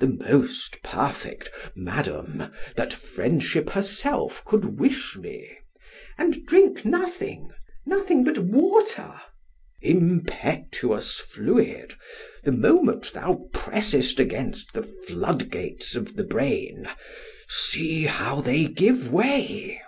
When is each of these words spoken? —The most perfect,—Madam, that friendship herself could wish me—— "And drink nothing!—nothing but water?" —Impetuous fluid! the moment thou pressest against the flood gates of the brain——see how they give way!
—The 0.00 0.18
most 0.30 0.82
perfect,—Madam, 0.82 2.52
that 2.76 2.92
friendship 2.92 3.70
herself 3.70 4.44
could 4.44 4.78
wish 4.78 5.16
me—— 5.16 5.48
"And 6.18 6.44
drink 6.44 6.84
nothing!—nothing 6.84 8.22
but 8.22 8.36
water?" 8.38 9.18
—Impetuous 9.80 11.18
fluid! 11.18 11.94
the 12.44 12.52
moment 12.52 13.14
thou 13.14 13.48
pressest 13.54 14.20
against 14.20 14.74
the 14.74 14.82
flood 14.82 15.48
gates 15.50 15.96
of 15.96 16.16
the 16.16 16.24
brain——see 16.24 18.02
how 18.04 18.42
they 18.42 18.66
give 18.66 19.10
way! 19.10 19.80